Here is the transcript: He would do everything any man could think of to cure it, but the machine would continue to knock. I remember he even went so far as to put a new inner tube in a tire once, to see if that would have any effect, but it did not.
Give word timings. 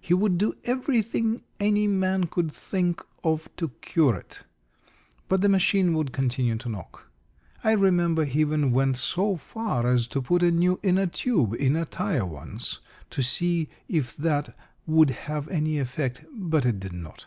He 0.00 0.14
would 0.14 0.38
do 0.38 0.54
everything 0.64 1.42
any 1.60 1.86
man 1.86 2.24
could 2.24 2.50
think 2.50 3.04
of 3.22 3.54
to 3.56 3.68
cure 3.82 4.14
it, 4.14 4.44
but 5.28 5.42
the 5.42 5.48
machine 5.50 5.92
would 5.92 6.10
continue 6.10 6.56
to 6.56 6.70
knock. 6.70 7.10
I 7.62 7.72
remember 7.72 8.24
he 8.24 8.40
even 8.40 8.70
went 8.72 8.96
so 8.96 9.36
far 9.36 9.86
as 9.86 10.06
to 10.06 10.22
put 10.22 10.42
a 10.42 10.50
new 10.50 10.80
inner 10.82 11.06
tube 11.06 11.52
in 11.58 11.76
a 11.76 11.84
tire 11.84 12.24
once, 12.24 12.80
to 13.10 13.20
see 13.22 13.68
if 13.86 14.16
that 14.16 14.56
would 14.86 15.10
have 15.10 15.48
any 15.50 15.78
effect, 15.78 16.24
but 16.32 16.64
it 16.64 16.80
did 16.80 16.94
not. 16.94 17.26